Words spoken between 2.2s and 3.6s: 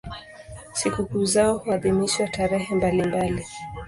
tarehe mbalimbali.